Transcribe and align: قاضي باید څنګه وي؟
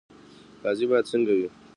قاضي 0.63 0.85
باید 0.89 1.09
څنګه 1.11 1.31
وي؟ 1.37 1.47